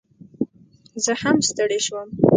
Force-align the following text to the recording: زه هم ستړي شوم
زه 1.03 1.11
هم 1.21 1.37
ستړي 1.49 1.79
شوم 1.85 2.07